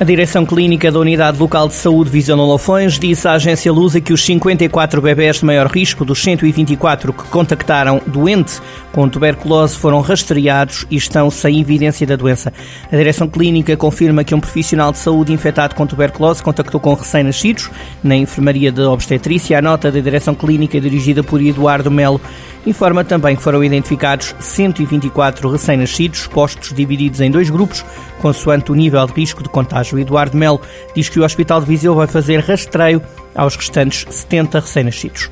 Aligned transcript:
A 0.00 0.04
Direção 0.04 0.46
Clínica 0.46 0.92
da 0.92 1.00
Unidade 1.00 1.40
Local 1.40 1.66
de 1.66 1.74
Saúde 1.74 2.08
Visão 2.08 2.36
Lofões 2.36 3.00
disse 3.00 3.26
à 3.26 3.32
agência 3.32 3.72
Lusa 3.72 4.00
que 4.00 4.12
os 4.12 4.24
54 4.24 5.02
bebés 5.02 5.40
de 5.40 5.44
maior 5.44 5.66
risco 5.66 6.04
dos 6.04 6.22
124 6.22 7.12
que 7.12 7.24
contactaram 7.24 8.00
doente 8.06 8.60
com 8.92 9.08
tuberculose 9.08 9.76
foram 9.76 10.00
rastreados 10.00 10.86
e 10.88 10.94
estão 10.94 11.28
sem 11.32 11.60
evidência 11.60 12.06
da 12.06 12.14
doença. 12.14 12.52
A 12.92 12.96
Direção 12.96 13.26
Clínica 13.26 13.76
confirma 13.76 14.22
que 14.22 14.36
um 14.36 14.40
profissional 14.40 14.92
de 14.92 14.98
saúde 14.98 15.32
infectado 15.32 15.74
com 15.74 15.84
tuberculose 15.84 16.44
contactou 16.44 16.78
com 16.78 16.94
recém-nascidos 16.94 17.68
na 18.00 18.14
enfermaria 18.14 18.70
de 18.70 18.82
obstetrícia. 18.82 19.58
A 19.58 19.62
nota 19.62 19.90
da 19.90 19.98
Direção 19.98 20.32
Clínica 20.32 20.80
dirigida 20.80 21.24
por 21.24 21.42
Eduardo 21.42 21.90
Melo 21.90 22.20
informa 22.66 23.02
também 23.02 23.34
que 23.34 23.42
foram 23.42 23.64
identificados 23.64 24.34
124 24.38 25.48
recém-nascidos, 25.50 26.26
postos 26.26 26.72
divididos 26.72 27.20
em 27.20 27.30
dois 27.30 27.50
grupos, 27.50 27.84
consoante 28.20 28.70
o 28.70 28.74
nível 28.74 29.06
de 29.06 29.12
risco 29.12 29.42
de 29.42 29.48
contágio. 29.48 29.87
O 29.92 29.98
Eduardo 29.98 30.36
Melo 30.36 30.60
diz 30.94 31.08
que 31.08 31.20
o 31.20 31.24
Hospital 31.24 31.60
de 31.60 31.66
Viseu 31.66 31.94
vai 31.94 32.06
fazer 32.06 32.40
rastreio 32.40 33.02
aos 33.34 33.56
restantes 33.56 34.06
70 34.08 34.60
recém-nascidos. 34.60 35.30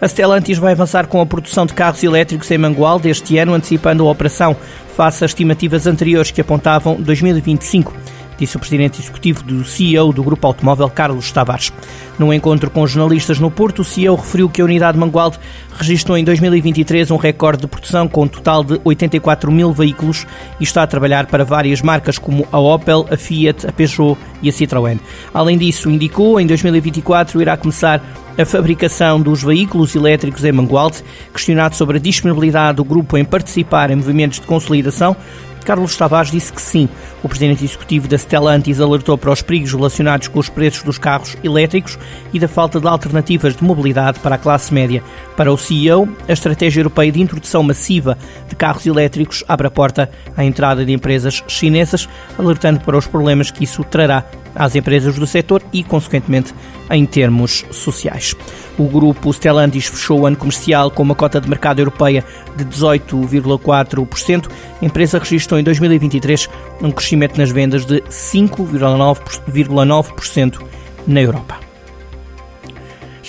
A 0.00 0.08
Stellantis 0.08 0.58
vai 0.58 0.72
avançar 0.72 1.06
com 1.06 1.20
a 1.20 1.26
produção 1.26 1.64
de 1.64 1.72
carros 1.72 2.02
elétricos 2.02 2.50
em 2.50 2.58
Mangualde 2.58 3.08
este 3.08 3.38
ano, 3.38 3.54
antecipando 3.54 4.06
a 4.06 4.10
operação 4.10 4.56
face 4.96 5.24
às 5.24 5.30
estimativas 5.30 5.86
anteriores 5.86 6.30
que 6.30 6.40
apontavam 6.40 6.96
2025 6.96 7.92
disse 8.38 8.56
o 8.56 8.60
presidente 8.60 9.00
executivo 9.00 9.42
do 9.42 9.64
CEO 9.64 10.12
do 10.12 10.22
Grupo 10.22 10.46
Automóvel, 10.46 10.88
Carlos 10.88 11.30
Tavares. 11.30 11.72
Num 12.18 12.32
encontro 12.32 12.70
com 12.70 12.86
jornalistas 12.86 13.38
no 13.38 13.50
Porto, 13.50 13.80
o 13.80 13.84
CEO 13.84 14.16
referiu 14.16 14.48
que 14.48 14.60
a 14.60 14.64
unidade 14.64 14.98
Mangualde 14.98 15.38
registrou 15.76 16.16
em 16.16 16.24
2023 16.24 17.10
um 17.10 17.16
recorde 17.16 17.62
de 17.62 17.66
produção 17.66 18.06
com 18.08 18.22
um 18.22 18.28
total 18.28 18.62
de 18.62 18.80
84 18.84 19.50
mil 19.50 19.72
veículos 19.72 20.26
e 20.60 20.64
está 20.64 20.82
a 20.82 20.86
trabalhar 20.86 21.26
para 21.26 21.44
várias 21.44 21.82
marcas 21.82 22.18
como 22.18 22.46
a 22.52 22.58
Opel, 22.58 23.06
a 23.10 23.16
Fiat, 23.16 23.66
a 23.66 23.72
Peugeot 23.72 24.16
e 24.40 24.48
a 24.48 24.52
Citroën. 24.52 24.98
Além 25.32 25.58
disso, 25.58 25.90
indicou, 25.90 26.40
em 26.40 26.46
2024 26.46 27.40
irá 27.40 27.56
começar 27.56 28.00
a 28.36 28.44
fabricação 28.44 29.20
dos 29.20 29.42
veículos 29.42 29.94
elétricos 29.94 30.44
em 30.44 30.52
Mangualde. 30.52 31.02
Questionado 31.32 31.76
sobre 31.76 31.98
a 31.98 32.00
disponibilidade 32.00 32.76
do 32.76 32.84
grupo 32.84 33.16
em 33.16 33.24
participar 33.24 33.90
em 33.90 33.96
movimentos 33.96 34.40
de 34.40 34.46
consolidação, 34.46 35.16
Carlos 35.64 35.96
Tavares 35.96 36.30
disse 36.30 36.52
que 36.52 36.60
sim. 36.60 36.88
O 37.22 37.28
presidente 37.28 37.64
executivo 37.64 38.06
da 38.06 38.18
Stellantis 38.18 38.80
alertou 38.80 39.16
para 39.16 39.32
os 39.32 39.42
perigos 39.42 39.72
relacionados 39.72 40.28
com 40.28 40.38
os 40.38 40.48
preços 40.48 40.82
dos 40.82 40.98
carros 40.98 41.36
elétricos 41.42 41.98
e 42.32 42.38
da 42.38 42.46
falta 42.46 42.78
de 42.78 42.86
alternativas 42.86 43.56
de 43.56 43.64
mobilidade 43.64 44.20
para 44.20 44.34
a 44.34 44.38
classe 44.38 44.72
média. 44.72 45.02
Para 45.36 45.52
o 45.52 45.58
CEO, 45.58 46.08
a 46.28 46.32
estratégia 46.32 46.80
europeia 46.80 47.10
de 47.10 47.20
introdução 47.20 47.62
massiva 47.62 48.16
de 48.48 48.54
carros 48.54 48.86
elétricos 48.86 49.42
abre 49.48 49.66
a 49.66 49.70
porta 49.70 50.10
à 50.36 50.44
entrada 50.44 50.84
de 50.84 50.92
empresas 50.92 51.42
chinesas, 51.48 52.08
alertando 52.38 52.80
para 52.80 52.96
os 52.96 53.06
problemas 53.06 53.50
que 53.50 53.64
isso 53.64 53.82
trará 53.84 54.24
às 54.54 54.74
empresas 54.74 55.18
do 55.18 55.26
setor 55.26 55.62
e, 55.72 55.82
consequentemente, 55.82 56.54
em 56.90 57.06
termos 57.06 57.64
sociais. 57.70 58.36
O 58.78 58.86
grupo 58.88 59.32
Stellantis 59.32 59.86
fechou 59.86 60.20
o 60.20 60.26
ano 60.26 60.36
comercial 60.36 60.90
com 60.90 61.02
uma 61.02 61.14
cota 61.14 61.40
de 61.40 61.48
mercado 61.48 61.80
europeia 61.80 62.22
de 62.56 62.64
18,4%. 62.64 64.50
A 64.80 64.84
empresa 64.84 65.18
registrou 65.18 65.58
em 65.60 65.64
2023 65.64 66.48
um 66.82 66.90
crescimento 66.90 67.38
nas 67.38 67.50
vendas 67.50 67.84
de 67.84 68.00
5,9% 68.02 70.62
na 71.06 71.20
Europa. 71.20 71.73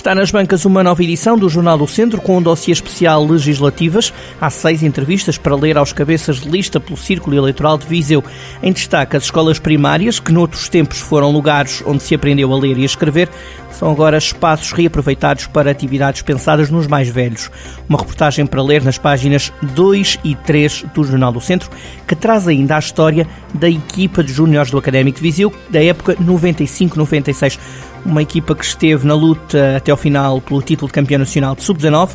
Está 0.05 0.13
nas 0.13 0.29
bancas 0.29 0.65
uma 0.65 0.83
nova 0.83 1.01
edição 1.01 1.35
do 1.35 1.49
Jornal 1.49 1.79
do 1.79 1.87
Centro 1.87 2.21
com 2.21 2.37
um 2.37 2.41
dossiê 2.41 2.71
especial 2.71 3.25
legislativas. 3.25 4.13
Há 4.39 4.51
seis 4.51 4.83
entrevistas 4.83 5.35
para 5.35 5.55
ler 5.55 5.79
aos 5.79 5.91
cabeças 5.91 6.41
de 6.41 6.47
lista 6.47 6.79
pelo 6.79 6.95
Círculo 6.95 7.35
Eleitoral 7.35 7.75
de 7.75 7.87
Viseu. 7.87 8.23
Em 8.61 8.71
destaque, 8.71 9.17
as 9.17 9.23
escolas 9.23 9.57
primárias, 9.57 10.19
que 10.19 10.31
noutros 10.31 10.69
tempos 10.69 10.99
foram 10.99 11.31
lugares 11.31 11.81
onde 11.87 12.03
se 12.03 12.13
aprendeu 12.13 12.53
a 12.53 12.55
ler 12.55 12.77
e 12.77 12.83
a 12.83 12.85
escrever, 12.85 13.31
são 13.71 13.89
agora 13.89 14.15
espaços 14.15 14.71
reaproveitados 14.73 15.47
para 15.47 15.71
atividades 15.71 16.21
pensadas 16.21 16.69
nos 16.69 16.85
mais 16.85 17.09
velhos. 17.09 17.49
Uma 17.89 17.97
reportagem 17.97 18.45
para 18.45 18.61
ler 18.61 18.83
nas 18.83 18.99
páginas 18.99 19.51
2 19.73 20.19
e 20.23 20.35
3 20.35 20.85
do 20.93 21.03
Jornal 21.03 21.31
do 21.31 21.41
Centro, 21.41 21.71
que 22.07 22.15
traz 22.15 22.47
ainda 22.47 22.75
a 22.75 22.79
história 22.79 23.27
da 23.55 23.67
equipa 23.67 24.23
de 24.23 24.31
júniores 24.31 24.69
do 24.69 24.77
Académico 24.77 25.17
de 25.17 25.23
Viseu, 25.23 25.51
da 25.67 25.83
época 25.83 26.15
95-96 26.17 27.57
uma 28.05 28.21
equipa 28.21 28.55
que 28.55 28.63
esteve 28.63 29.05
na 29.05 29.15
luta 29.15 29.77
até 29.77 29.91
ao 29.91 29.97
final 29.97 30.39
pelo 30.39 30.61
título 30.61 30.87
de 30.87 30.93
campeão 30.93 31.19
nacional 31.19 31.55
de 31.55 31.63
sub-19. 31.63 32.11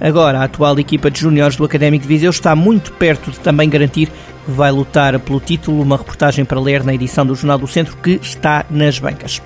Agora, 0.00 0.40
a 0.40 0.44
atual 0.44 0.78
equipa 0.78 1.10
de 1.10 1.20
júniores 1.20 1.56
do 1.56 1.64
Académico 1.64 2.02
de 2.02 2.08
Viseu 2.08 2.30
está 2.30 2.56
muito 2.56 2.92
perto 2.92 3.30
de 3.30 3.38
também 3.40 3.68
garantir 3.68 4.08
que 4.08 4.50
vai 4.50 4.70
lutar 4.72 5.18
pelo 5.20 5.40
título. 5.40 5.82
Uma 5.82 5.96
reportagem 5.96 6.44
para 6.44 6.60
ler 6.60 6.82
na 6.84 6.94
edição 6.94 7.24
do 7.24 7.34
Jornal 7.34 7.58
do 7.58 7.66
Centro 7.66 7.96
que 7.96 8.18
está 8.22 8.64
nas 8.70 8.98
bancas. 8.98 9.40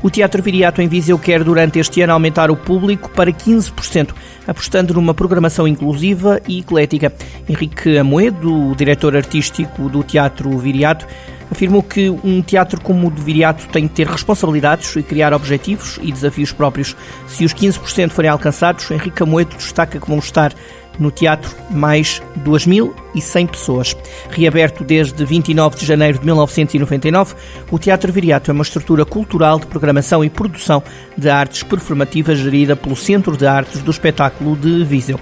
O 0.00 0.08
Teatro 0.08 0.40
Viriato 0.40 0.80
em 0.80 0.86
Viseu 0.86 1.18
quer 1.18 1.42
durante 1.42 1.80
este 1.80 2.00
ano 2.02 2.12
aumentar 2.12 2.50
o 2.52 2.56
público 2.56 3.10
para 3.10 3.32
15%, 3.32 4.10
apostando 4.46 4.94
numa 4.94 5.12
programação 5.12 5.66
inclusiva 5.66 6.40
e 6.46 6.60
eclética. 6.60 7.12
Henrique 7.48 7.98
Amoedo, 7.98 8.70
o 8.70 8.76
diretor 8.76 9.16
artístico 9.16 9.88
do 9.88 10.04
Teatro 10.04 10.56
Viriato, 10.56 11.04
afirmou 11.50 11.82
que 11.82 12.10
um 12.10 12.42
teatro 12.42 12.80
como 12.80 13.08
o 13.08 13.10
de 13.10 13.22
Viriato 13.22 13.68
tem 13.68 13.88
que 13.88 13.94
ter 13.94 14.06
responsabilidades 14.06 14.94
e 14.96 15.02
criar 15.02 15.32
objetivos 15.32 15.98
e 16.02 16.12
desafios 16.12 16.52
próprios. 16.52 16.96
Se 17.26 17.44
os 17.44 17.54
15% 17.54 18.10
forem 18.10 18.30
alcançados, 18.30 18.90
Henrique 18.90 19.22
Amoedo 19.22 19.56
destaca 19.56 19.98
que 19.98 20.08
vão 20.08 20.18
estar 20.18 20.52
no 20.98 21.10
teatro 21.10 21.54
mais 21.70 22.20
2.100 22.44 23.48
pessoas. 23.48 23.96
Reaberto 24.30 24.84
desde 24.84 25.24
29 25.24 25.78
de 25.78 25.86
janeiro 25.86 26.18
de 26.18 26.24
1999, 26.24 27.34
o 27.70 27.78
Teatro 27.78 28.12
Viriato 28.12 28.50
é 28.50 28.54
uma 28.54 28.62
estrutura 28.62 29.04
cultural 29.04 29.58
de 29.58 29.66
programação 29.66 30.24
e 30.24 30.30
produção 30.30 30.82
de 31.16 31.30
artes 31.30 31.62
performativas 31.62 32.38
gerida 32.38 32.74
pelo 32.74 32.96
Centro 32.96 33.36
de 33.36 33.46
Artes 33.46 33.82
do 33.82 33.90
Espetáculo 33.90 34.56
de 34.56 34.84
Viseu. 34.84 35.20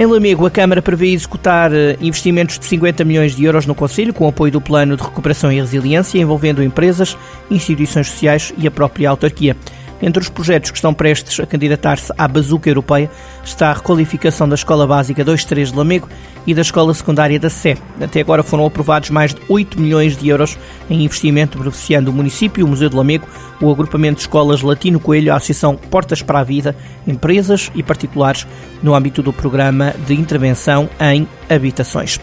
Em 0.00 0.06
Lamego, 0.06 0.46
a 0.46 0.50
Câmara 0.50 0.80
prevê 0.80 1.08
executar 1.08 1.70
eh, 1.74 1.94
investimentos 2.00 2.58
de 2.58 2.64
50 2.64 3.04
milhões 3.04 3.36
de 3.36 3.44
euros 3.44 3.66
no 3.66 3.74
Conselho, 3.74 4.14
com 4.14 4.26
apoio 4.26 4.50
do 4.50 4.58
Plano 4.58 4.96
de 4.96 5.02
Recuperação 5.02 5.52
e 5.52 5.60
Resiliência, 5.60 6.18
envolvendo 6.18 6.62
empresas, 6.62 7.18
instituições 7.50 8.08
sociais 8.08 8.50
e 8.56 8.66
a 8.66 8.70
própria 8.70 9.10
autarquia. 9.10 9.54
Entre 10.02 10.22
os 10.22 10.30
projetos 10.30 10.70
que 10.70 10.78
estão 10.78 10.94
prestes 10.94 11.38
a 11.40 11.46
candidatar-se 11.46 12.12
à 12.16 12.26
bazuca 12.26 12.70
europeia 12.70 13.10
está 13.44 13.70
a 13.70 13.74
requalificação 13.74 14.48
da 14.48 14.54
Escola 14.54 14.86
Básica 14.86 15.22
23 15.22 15.70
de 15.70 15.76
Lamego 15.76 16.08
e 16.46 16.54
da 16.54 16.62
Escola 16.62 16.94
Secundária 16.94 17.38
da 17.38 17.50
Sé. 17.50 17.76
Até 18.00 18.20
agora 18.20 18.42
foram 18.42 18.64
aprovados 18.64 19.10
mais 19.10 19.34
de 19.34 19.42
8 19.48 19.78
milhões 19.78 20.16
de 20.16 20.28
euros 20.28 20.58
em 20.88 21.04
investimento 21.04 21.58
beneficiando 21.58 22.10
o 22.10 22.14
município, 22.14 22.64
o 22.64 22.68
Museu 22.68 22.88
de 22.88 22.96
Lamego, 22.96 23.28
o 23.60 23.70
agrupamento 23.70 24.16
de 24.16 24.22
escolas 24.22 24.62
Latino 24.62 24.98
Coelho, 24.98 25.32
a 25.32 25.36
Associação 25.36 25.76
Portas 25.76 26.22
para 26.22 26.40
a 26.40 26.44
Vida, 26.44 26.74
empresas 27.06 27.70
e 27.74 27.82
particulares 27.82 28.46
no 28.82 28.94
âmbito 28.94 29.22
do 29.22 29.32
programa 29.32 29.94
de 30.06 30.14
intervenção 30.14 30.88
em 30.98 31.28
habitações. 31.48 32.18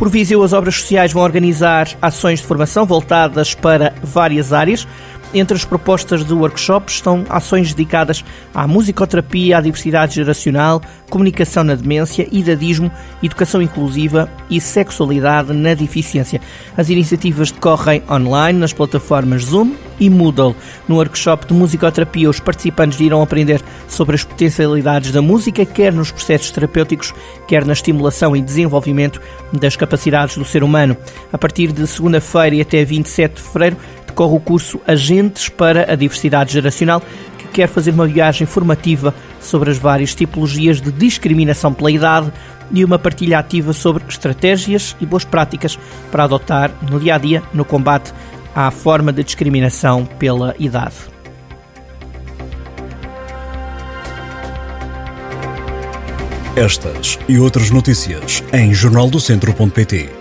Por 0.00 0.08
Viseu, 0.08 0.42
as 0.42 0.54
obras 0.54 0.76
sociais 0.76 1.12
vão 1.12 1.22
organizar 1.22 1.86
ações 2.00 2.40
de 2.40 2.46
formação 2.46 2.86
voltadas 2.86 3.52
para 3.52 3.92
várias 4.02 4.50
áreas. 4.50 4.88
Entre 5.32 5.56
as 5.56 5.64
propostas 5.64 6.24
do 6.24 6.38
workshop 6.38 6.90
estão 6.90 7.24
ações 7.28 7.72
dedicadas 7.72 8.24
à 8.52 8.66
musicoterapia, 8.66 9.58
à 9.58 9.60
diversidade 9.60 10.16
geracional, 10.16 10.82
comunicação 11.08 11.62
na 11.62 11.76
demência, 11.76 12.26
idadismo, 12.32 12.90
educação 13.22 13.62
inclusiva 13.62 14.28
e 14.50 14.60
sexualidade 14.60 15.52
na 15.52 15.74
deficiência. 15.74 16.40
As 16.76 16.88
iniciativas 16.88 17.52
decorrem 17.52 18.02
online 18.10 18.58
nas 18.58 18.72
plataformas 18.72 19.44
Zoom 19.44 19.74
e 20.00 20.10
Moodle. 20.10 20.56
No 20.88 20.96
workshop 20.96 21.46
de 21.46 21.54
musicoterapia, 21.54 22.28
os 22.28 22.40
participantes 22.40 22.98
irão 22.98 23.22
aprender 23.22 23.62
sobre 23.86 24.16
as 24.16 24.24
potencialidades 24.24 25.12
da 25.12 25.22
música, 25.22 25.64
quer 25.64 25.92
nos 25.92 26.10
processos 26.10 26.50
terapêuticos, 26.50 27.14
quer 27.46 27.64
na 27.64 27.72
estimulação 27.72 28.34
e 28.34 28.40
desenvolvimento 28.40 29.20
das 29.52 29.76
capacidades 29.76 30.36
do 30.36 30.44
ser 30.44 30.64
humano. 30.64 30.96
A 31.32 31.38
partir 31.38 31.70
de 31.70 31.86
segunda-feira 31.86 32.56
e 32.56 32.60
até 32.62 32.84
27 32.84 33.36
de 33.36 33.42
fevereiro, 33.42 33.76
decorre 34.20 34.36
o 34.36 34.40
curso 34.40 34.80
Agentes 34.86 35.48
para 35.48 35.90
a 35.90 35.96
Diversidade 35.96 36.52
Geracional, 36.52 37.02
que 37.38 37.48
quer 37.48 37.66
fazer 37.66 37.92
uma 37.92 38.06
viagem 38.06 38.46
formativa 38.46 39.14
sobre 39.40 39.70
as 39.70 39.78
várias 39.78 40.14
tipologias 40.14 40.78
de 40.78 40.92
discriminação 40.92 41.72
pela 41.72 41.90
idade 41.90 42.30
e 42.70 42.84
uma 42.84 42.98
partilha 42.98 43.38
ativa 43.38 43.72
sobre 43.72 44.04
estratégias 44.06 44.94
e 45.00 45.06
boas 45.06 45.24
práticas 45.24 45.78
para 46.12 46.24
adotar 46.24 46.70
no 46.90 47.00
dia 47.00 47.14
a 47.14 47.18
dia 47.18 47.42
no 47.54 47.64
combate 47.64 48.12
à 48.54 48.70
forma 48.70 49.10
de 49.10 49.24
discriminação 49.24 50.04
pela 50.04 50.54
idade. 50.58 50.96
Estas 56.56 57.18
e 57.26 57.38
outras 57.38 57.70
notícias 57.70 58.44
em 58.52 58.74
jornaldocentro.pt 58.74 60.19